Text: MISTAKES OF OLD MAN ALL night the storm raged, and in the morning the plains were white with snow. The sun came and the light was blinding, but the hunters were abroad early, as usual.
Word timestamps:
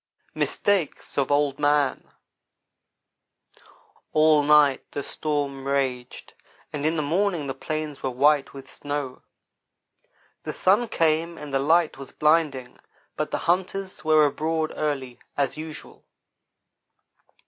MISTAKES 0.33 1.15
OF 1.19 1.31
OLD 1.31 1.59
MAN 1.59 2.09
ALL 4.13 4.41
night 4.41 4.83
the 4.93 5.03
storm 5.03 5.67
raged, 5.67 6.33
and 6.73 6.87
in 6.87 6.95
the 6.95 7.03
morning 7.03 7.45
the 7.45 7.53
plains 7.53 8.01
were 8.01 8.09
white 8.09 8.51
with 8.51 8.67
snow. 8.67 9.21
The 10.41 10.53
sun 10.53 10.87
came 10.87 11.37
and 11.37 11.53
the 11.53 11.59
light 11.59 11.99
was 11.99 12.11
blinding, 12.11 12.79
but 13.15 13.29
the 13.29 13.37
hunters 13.45 14.03
were 14.03 14.25
abroad 14.25 14.73
early, 14.75 15.19
as 15.37 15.55
usual. 15.55 16.03